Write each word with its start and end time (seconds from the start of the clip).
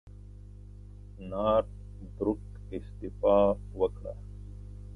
نارت 1.29 1.67
بروک 2.15 2.41
استعفی 2.75 3.39
وکړه. 3.79 4.13